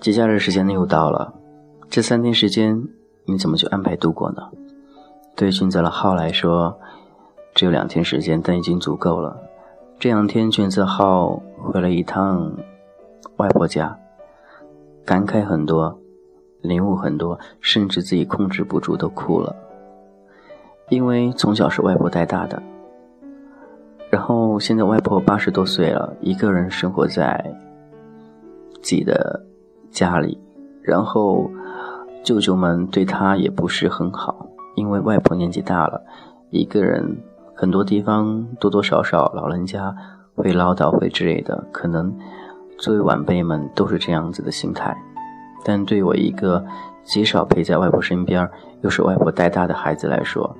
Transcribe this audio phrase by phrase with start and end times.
[0.00, 1.32] 节假日时间又到了，
[1.88, 2.88] 这三天时间
[3.24, 4.50] 你怎么去安排度过呢？
[5.36, 6.76] 对俊泽的浩来说，
[7.54, 9.40] 只有两天时间，但已经足够了。
[10.00, 12.52] 这两天，俊泽浩回了一趟
[13.36, 13.96] 外婆家，
[15.06, 15.96] 感慨很多，
[16.62, 19.54] 领悟很多，甚至自己控制不住都哭了。
[20.92, 22.62] 因为从小是外婆带大的，
[24.10, 27.42] 然后现在外婆八十多岁了，一个人生活在
[28.82, 29.42] 自己的。
[29.90, 30.38] 家里，
[30.82, 31.50] 然后
[32.24, 36.02] 舅舅们对他也不是很好，因为外婆年纪大了，
[36.48, 37.18] 一个人
[37.54, 39.94] 很多地方多多少少老人家
[40.34, 42.10] 会唠叨会之类的，可能
[42.78, 44.96] 作为晚辈们都是这样子的心态。
[45.62, 46.64] 但对我一个
[47.04, 48.48] 极少陪在外婆身边，
[48.80, 50.56] 又是外婆带大的孩子来说，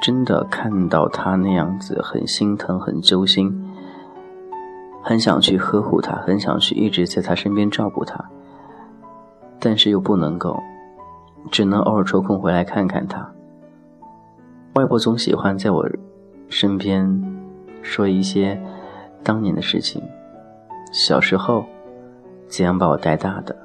[0.00, 3.52] 真的看到他那样子很心疼很揪心，
[5.02, 8.24] 很想去呵护他，很想去一直在他身边照顾他。
[9.58, 10.62] 但是又不能够，
[11.50, 13.28] 只能偶尔抽空回来看看他。
[14.74, 15.84] 外婆总喜欢在我
[16.48, 17.20] 身边
[17.82, 18.60] 说一些
[19.24, 20.00] 当年的事情，
[20.92, 21.66] 小时候
[22.46, 23.56] 怎样把我带大的，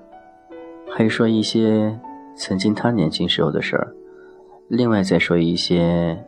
[0.90, 2.00] 还说一些
[2.36, 3.94] 曾经他年轻时候的事儿，
[4.76, 6.26] 另外再说一些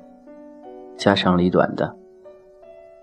[0.96, 1.96] 家长里短的。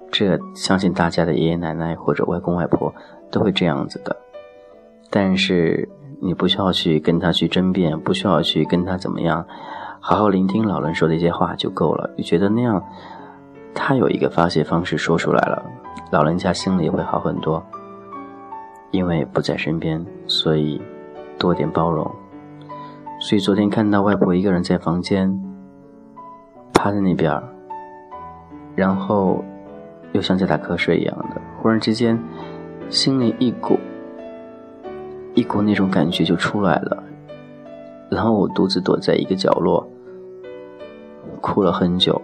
[0.08, 2.94] 这相信大家的爷爷奶奶或者外公外婆
[3.28, 4.16] 都会这样子的，
[5.10, 5.88] 但是。
[6.24, 9.44] 你不需要去跟他去争辩，不需要去跟他怎么样，
[9.98, 12.08] 好好聆听老人说的一些话就够了。
[12.16, 12.80] 你觉得那样，
[13.74, 15.60] 他有一个发泄方式说出来了，
[16.12, 17.60] 老人家心里会好很多。
[18.92, 20.80] 因为不在身边，所以
[21.40, 22.08] 多点包容。
[23.22, 25.32] 所以昨天看到外婆一个人在房间
[26.74, 27.40] 趴在那边，
[28.74, 29.44] 然后
[30.10, 32.20] 又像在打瞌睡一样的，忽然之间
[32.90, 33.78] 心里一股。
[35.34, 37.00] 一股那种感觉就出来了，
[38.10, 39.88] 然后我独自躲在一个角落，
[41.40, 42.20] 哭了很久。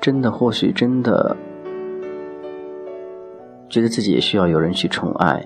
[0.00, 1.36] 真的，或许真的
[3.68, 5.44] 觉得自己也需要有人去宠爱，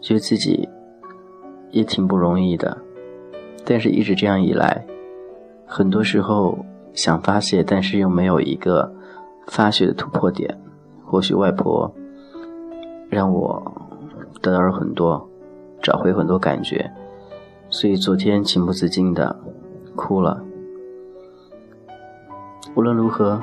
[0.00, 0.66] 觉得自己
[1.70, 2.78] 也挺不容易的。
[3.64, 4.84] 但是，一直这样以来，
[5.66, 8.94] 很多时候想发泄，但是又没有一个
[9.46, 10.58] 发泄的突破点。
[11.04, 11.94] 或许外婆
[13.08, 13.72] 让我。
[14.42, 15.26] 得到了很多，
[15.80, 16.92] 找回很多感觉，
[17.70, 19.34] 所以昨天情不自禁的
[19.96, 20.44] 哭了。
[22.74, 23.40] 无论如何，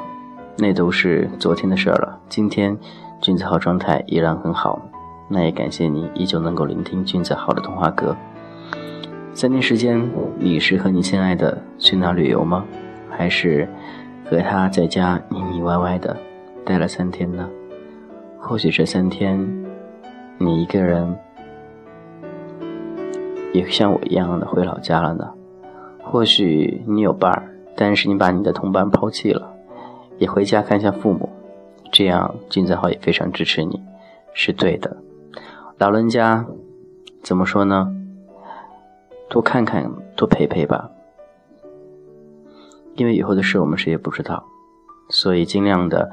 [0.59, 2.19] 那都是昨天的事儿了。
[2.29, 2.77] 今天
[3.19, 4.79] 君子号状态依然很好，
[5.27, 8.15] 那也感谢你依旧能够聆听君子号的童话歌。
[9.33, 12.65] 三天时间，你是和你亲爱的去哪旅游吗？
[13.09, 13.67] 还是
[14.29, 16.15] 和他在家腻腻歪歪的
[16.65, 17.49] 待了三天呢？
[18.37, 19.39] 或许这三天。
[20.37, 21.15] 你一个人
[23.53, 25.31] 也像我一样的回老家了呢。
[25.99, 27.43] 或许你有伴儿，
[27.75, 29.53] 但是你把你的同伴抛弃了，
[30.17, 31.29] 也回家看一下父母。
[31.91, 33.79] 这样，金子豪也非常支持你，
[34.33, 34.97] 是对的。
[35.77, 36.43] 老人家
[37.21, 37.95] 怎么说呢？
[39.31, 40.91] 多看看，多陪陪吧。
[42.95, 44.43] 因为以后的事我们谁也不知道，
[45.07, 46.11] 所以尽量的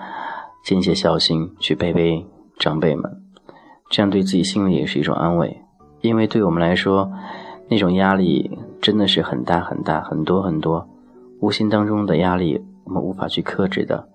[0.62, 2.24] 尽些孝心去陪陪
[2.60, 3.20] 长辈们。
[3.90, 5.62] 这样对自己心里也是一种安慰，
[6.00, 7.10] 因为对我们来说，
[7.68, 10.88] 那种压力真的是很大很大，很多很多，
[11.40, 14.08] 无形当中的压力我们无法去克制的，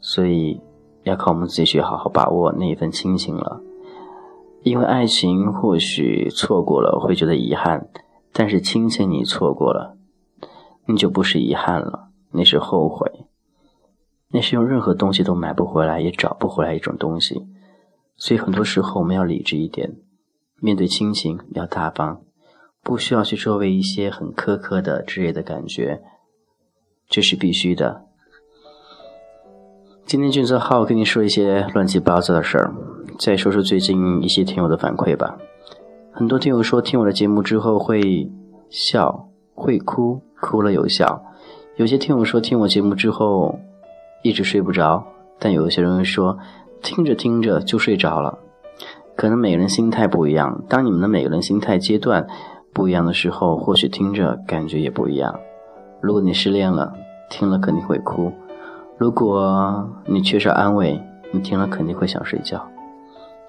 [0.00, 0.60] 所以
[1.04, 3.62] 要靠我们自己去好好把握那一份亲情了。
[4.62, 7.88] 因为爱情或许错过了会觉得遗憾，
[8.36, 9.96] 但是亲情你错过了，
[10.86, 13.08] 那就不是遗憾了，那是后悔，
[14.30, 17.46] 那是用任何东西都买不回来也找不回来一种东西。
[18.16, 19.96] 所以很多时候我们要理智一点，
[20.60, 22.22] 面对亲情要大方，
[22.82, 26.02] 不需要去周围一些很苛刻的之类的感觉，
[27.08, 28.06] 这是必须的。
[30.04, 32.74] 今天俊泽浩跟你说一些乱七八糟的事儿，
[33.18, 35.38] 再说说最近一些听友的反馈吧。
[36.16, 38.30] 很多听友说听我的节目之后会
[38.70, 41.20] 笑、会哭，哭了有笑；
[41.74, 43.58] 有些听友说听我节目之后
[44.22, 45.04] 一直睡不着，
[45.40, 46.38] 但有一些人会说。
[46.80, 48.38] 听着听着就睡着了，
[49.16, 50.62] 可能每个人心态不一样。
[50.68, 52.26] 当你们的每个人心态阶段
[52.72, 55.34] 不一样的时候，或许听着感觉也不一样。
[56.00, 56.92] 如果你失恋了，
[57.28, 58.30] 听了肯定会哭；
[58.98, 61.02] 如果你缺少安慰，
[61.32, 62.64] 你听了肯定会想睡觉。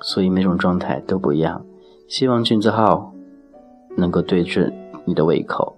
[0.02, 1.62] 所以每种状态都不一样。
[2.08, 3.12] 希望俊子浩
[3.98, 4.72] 能够对准
[5.06, 5.76] 你的胃口，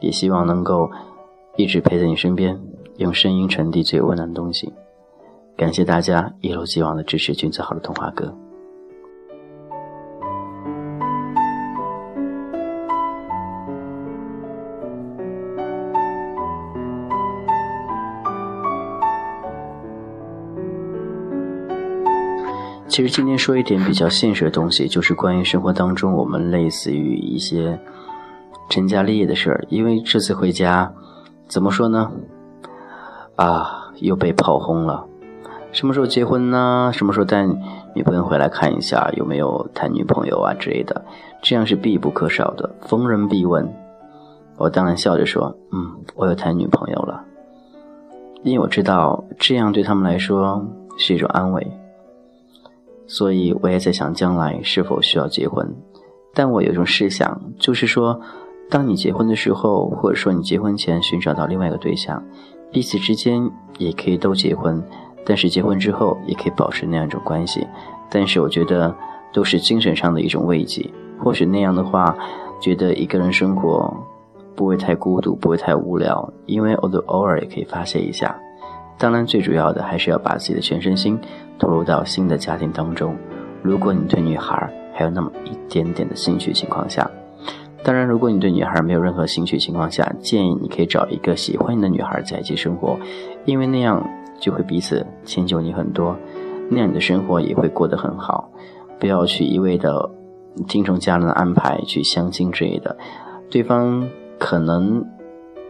[0.00, 0.90] 也希望能够
[1.56, 2.58] 一直陪在你身边，
[2.96, 4.72] 用声音传递最温暖的东西。
[5.56, 8.34] 感谢大家一如既往的支持俊子浩的童话歌。
[22.98, 27.78] 其实今天说一点比较现实的东西，就是关于生活当中我们类似于一些
[28.68, 29.64] 成家立业的事儿。
[29.68, 30.92] 因为这次回家，
[31.46, 32.10] 怎么说呢？
[33.36, 35.06] 啊，又被炮轰了。
[35.70, 36.90] 什么时候结婚呢？
[36.92, 37.46] 什么时候带
[37.94, 41.04] 女朋友回来看一下有没有谈女朋友啊之类的？
[41.40, 43.72] 这样是必不可少的，逢人必问。
[44.56, 47.22] 我当然笑着说：“嗯，我有谈女朋友了。”
[48.42, 50.66] 因为我知道这样对他们来说
[50.98, 51.64] 是一种安慰。
[53.08, 55.74] 所以我也在想，将来是否需要结婚？
[56.34, 58.20] 但我有一种试想，就是说，
[58.70, 62.22] 当你结婚的时候，或者说你结婚前寻找到另外一个对象，
[62.70, 64.80] 彼此之间也可以都结婚，
[65.24, 67.66] 但是结婚之后也可以保持那样一种关系。
[68.10, 68.94] 但是我觉得
[69.32, 70.88] 都是精神上的一种慰藉。
[71.18, 72.16] 或许那样的话，
[72.60, 73.92] 觉得一个人生活
[74.54, 78.38] 不会太孤独，不会太无聊，因为偶偶尔也可以发泄一下。
[78.98, 81.16] 当然，最主要的还是要把自己的全身心
[81.56, 83.16] 投入到新的家庭当中。
[83.62, 87.08] 如果你对女孩还有那么一点点的兴趣情况下，
[87.84, 92.98] 当然，如果你对女孩没有任何兴趣情况下，建议你可以找一个喜欢你的女孩在一起生活，
[93.44, 94.04] 因为那样
[94.40, 96.16] 就会彼此迁就你很多，
[96.68, 98.50] 那样你的生活也会过得很好。
[98.98, 100.10] 不要去一味的
[100.66, 102.96] 听从家人的安排去相亲之类的，
[103.48, 104.08] 对方
[104.40, 105.04] 可能。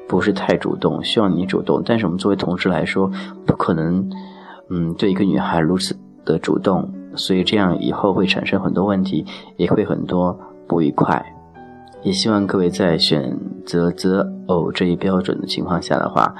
[0.08, 1.82] 不是太主动，需要你主动。
[1.84, 3.10] 但是我们作为同志来说，
[3.46, 4.10] 不可能，
[4.70, 9.24] 嗯，对一个女孩如此的主动，所以这样以后会产生很多问题，
[9.56, 11.24] 也会很多不愉快。
[12.02, 16.34] 也希望各位在选择择偶这一标准的情况下的话，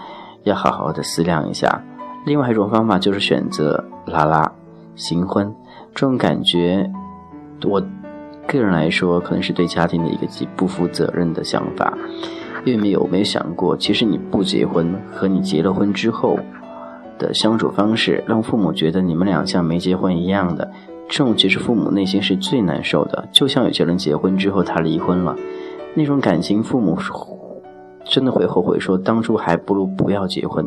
[0.45, 1.85] 要好好的思量一下。
[2.25, 4.51] 另外一种方法就是选择拉拉
[4.95, 5.53] 行婚，
[5.95, 6.91] 这种感觉，
[7.65, 7.83] 我
[8.47, 11.93] 个人来说，可能是对家庭的一个极不负责任的想法。
[12.65, 16.39] 因为没有没有想过，其实你不结婚和你结了婚之后
[17.19, 20.71] 的相处方式，让父母觉得你们俩像没结婚一样的，
[21.09, 23.29] 这种其实父母内心是最难受的。
[23.33, 25.37] 就像有些人结婚之后他离婚了，
[25.95, 26.99] 那种感情父母
[28.05, 30.67] 真的会后悔，说当初还不如不要结婚。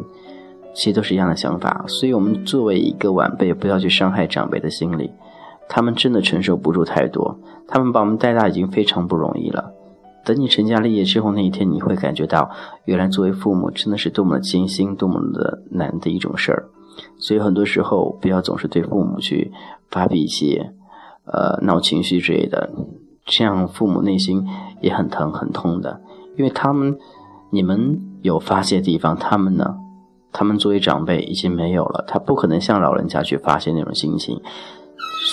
[0.74, 5.12] 其实都是一样的想法，所以我们作为一个晚辈，不要去伤害长辈的心理，
[5.68, 7.38] 他们真的承受不住太多，
[7.68, 9.74] 他们把我们带大已经非常不容易了。
[10.24, 12.50] 等你成家立业之后那一天，你会感觉到，
[12.86, 16.70] 原来作为父母真的是多么的艰辛，多么的难的一种事儿。
[17.18, 19.52] 所以很多时候，不要总是对父母去
[19.90, 20.62] 发脾气，
[21.26, 22.70] 呃，闹情绪之类的，
[23.26, 24.46] 这样父母内心
[24.82, 26.02] 也很疼很痛的。
[26.38, 26.98] 因为他们，
[27.52, 29.78] 你们有发泄地方，他们呢，
[30.32, 34.40] 他们作为长辈已经没有了，他不可能向老人家去发泄那种心情，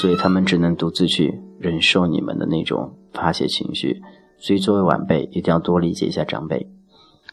[0.01, 4.01] 所以他们只能独自去忍受你们的那种发泄情绪。
[4.39, 6.71] 所以，作为晚辈，一定要多理解一下长辈。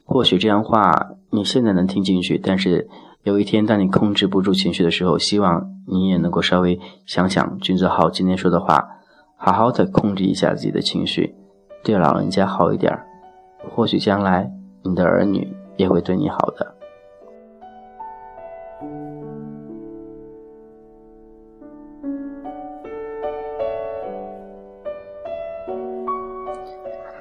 [0.03, 2.87] 或许这样话你现在能听进去，但是
[3.23, 8.87] 有一天当你控制不住情绪的时候，希望你也能够稍微想想君子好今天说的话，
[9.35, 11.35] 好好的控制一下自己的情绪，
[11.83, 12.95] 对老人家好一点。
[13.75, 14.51] 或许将来
[14.83, 16.74] 你的儿女也会对你好的。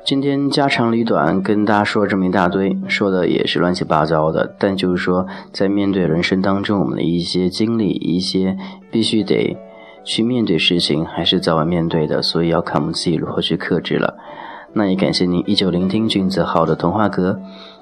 [0.04, 4.54] 今天家长里短跟大家说这么一大堆，说的也是乱七八糟的。
[4.58, 8.54] 但就是说，在面对人生当中我们的一些经历，一些
[8.90, 9.56] 必须得
[10.04, 14.18] 去面对事情，还是早晚面对的，所以要看我们自己如何去克制了。
[14.74, 17.40] 那也感谢您依旧聆听君子好的童话歌。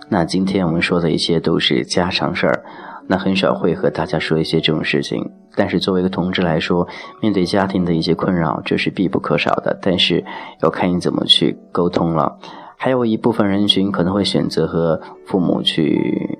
[0.08, 2.64] 那今天我们说的一切都是家常事儿。
[3.08, 6.87] 那很少会和大家说一些这种事情，但是作为一个同志来说，
[7.21, 9.78] 面对家庭的一些困扰，这是必不可少的。
[9.82, 10.25] 但是
[10.61, 12.38] 要看你怎么去沟通了。
[12.76, 16.38] 还有一部分人群可能会选择和父母去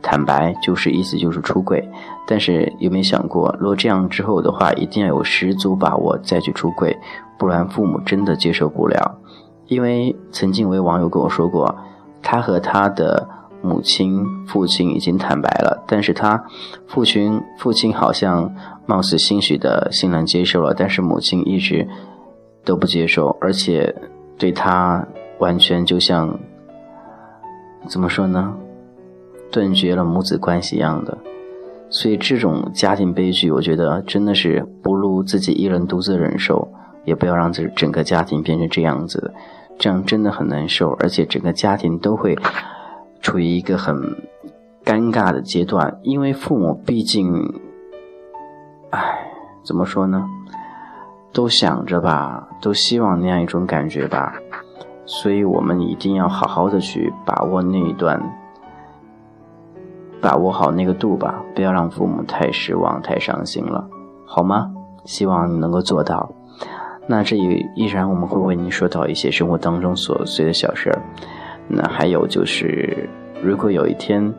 [0.00, 1.86] 坦白，就是意思就是出柜。
[2.26, 6.96] 但是有没有想过，如果这样之后的话，一定要有十足把握再去出柜，
[7.38, 9.18] 不然父母真的接受不了。
[9.66, 11.76] 因为曾经有位网友跟我说过，
[12.22, 13.28] 他和他的。
[13.62, 16.44] 母亲、父亲已经坦白了，但是他
[16.86, 18.54] 父亲父亲好像
[18.86, 21.88] 貌似欣许的欣然接受了，但是母亲一直
[22.64, 23.94] 都不接受，而且
[24.38, 25.06] 对他
[25.38, 26.38] 完全就像
[27.88, 28.54] 怎么说呢，
[29.50, 31.18] 断绝了母子关系一样的。
[31.88, 36.68] 所以这种家庭悲剧，我觉得真的是不如自己一人独自忍受，
[37.04, 39.32] 也不要让这整个家庭变成这样子，
[39.78, 42.36] 这样真的很难受，而且整个家庭都会。
[43.26, 43.96] 处于一个很
[44.84, 47.60] 尴尬的阶段，因为父母毕竟，
[48.90, 49.00] 唉，
[49.64, 50.24] 怎么说呢？
[51.32, 54.34] 都想着吧，都希望那样一种感觉吧，
[55.06, 58.22] 所以我们一定要好好的去把握那一段，
[60.20, 63.88] 把握好那个度吧，不要让父母太失望、太伤心了，
[64.24, 64.70] 好吗？
[65.04, 66.30] 希望你能够做到。
[67.08, 71.02] 那这也依然我们会为您说到一些生活当中琐碎的小事儿。
[71.68, 73.08] 那还有就是，
[73.42, 74.32] 如果有一天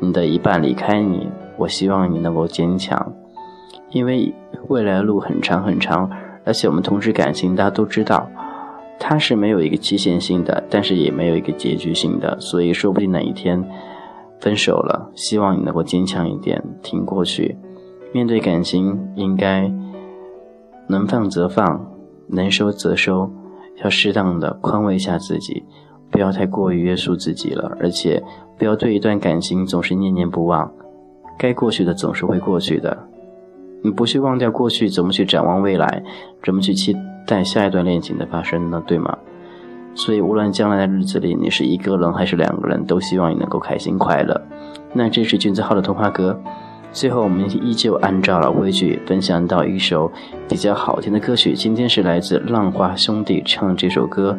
[0.00, 3.12] 你的一半离开你，我希望你能够坚强，
[3.90, 4.34] 因为
[4.68, 6.10] 未来路很长很长，
[6.44, 8.28] 而且我们同志感情大家都知道，
[8.98, 13.64] 它是没有一个期限性的，但是也没有一个结局性的，所以说不定哪一天
[14.40, 17.56] 分手了，希望你能够坚强一点，挺过去。
[18.12, 19.72] 面对感情，应该
[20.86, 21.90] 能放则放。
[22.26, 23.30] 能收则收，
[23.82, 25.62] 要适当的宽慰一下自己，
[26.10, 27.76] 不要太过于约束自己了。
[27.80, 28.22] 而且
[28.58, 30.72] 不要对一段感情总是念念不忘，
[31.38, 32.96] 该过去的总是会过去的。
[33.82, 36.02] 你不去忘掉过去，怎么去展望未来？
[36.42, 36.96] 怎么去期
[37.26, 38.82] 待下一段恋情的发生呢？
[38.86, 39.18] 对吗？
[39.94, 44.40] 所以无论将来的日子里你是一个人还是两个人，都希望你能够开心快乐。
[44.92, 46.40] 那这是君子号的童话歌。
[46.92, 50.10] 最后，我们依旧按照老规矩，分享到一首
[50.48, 51.52] 比较好听的歌曲。
[51.52, 54.38] 今天是来自浪花兄弟唱这首歌，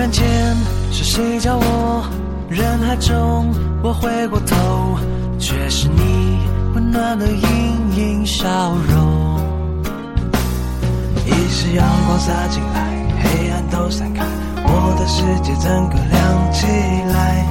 [0.00, 0.24] 忽然间，
[0.90, 2.08] 是谁叫我？
[2.48, 4.96] 人海中，我回过头，
[5.38, 6.38] 却是你
[6.74, 7.44] 温暖的盈
[7.94, 8.48] 盈笑
[8.88, 9.38] 容。
[11.26, 12.80] 一丝阳光洒进来，
[13.22, 14.24] 黑暗都散开，
[14.64, 16.66] 我的世界整个亮起
[17.12, 17.44] 来。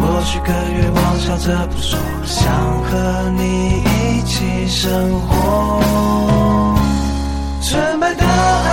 [0.00, 2.50] 过去个月，我笑着不说，想
[2.84, 5.30] 和你一起生活。
[7.60, 8.71] 纯白的，爱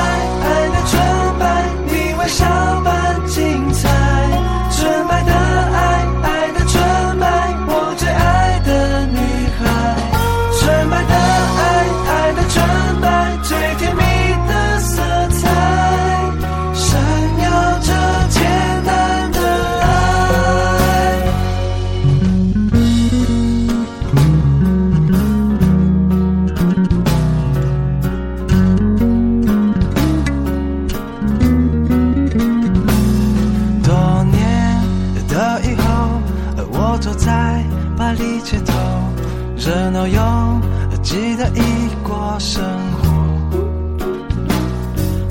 [41.10, 42.64] 记得一过生
[42.94, 43.10] 活，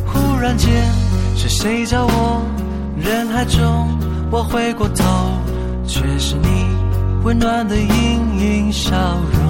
[0.06, 0.68] 忽然间
[1.36, 2.42] 是谁叫我？
[2.96, 3.96] 人海中
[4.28, 5.04] 我回过头，
[5.86, 6.66] 却是你
[7.22, 8.90] 温暖的盈盈笑
[9.32, 9.40] 容。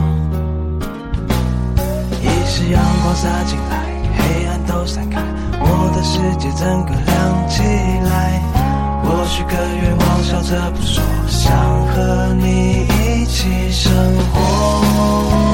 [2.20, 3.86] 一时阳光洒进来，
[4.18, 5.22] 黑暗都散开，
[5.58, 7.62] 我的世界整个亮起
[8.04, 8.38] 来。
[9.02, 11.50] 我许个愿望，笑着不说，想
[11.86, 13.90] 和你一起生
[14.34, 15.47] 活。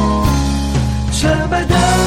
[1.24, 2.03] 洁白的。